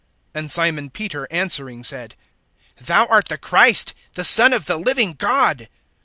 [0.33, 2.15] (16)And Simon Peter answering said:
[2.79, 5.69] Thou art the Christ, the Son of the living God.